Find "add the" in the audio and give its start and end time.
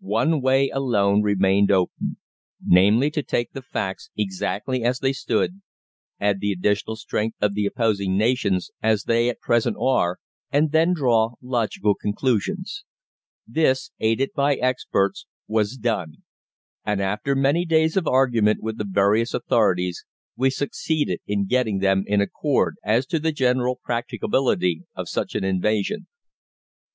6.18-6.52